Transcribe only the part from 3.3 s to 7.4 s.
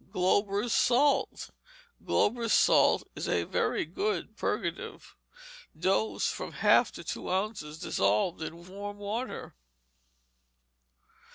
very good purgative. Dose, from a half to two